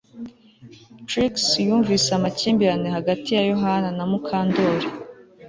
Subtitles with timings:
[1.07, 1.33] Trix
[1.67, 4.87] yumvise amakimbirane hagati ya Yohana na Mukandoli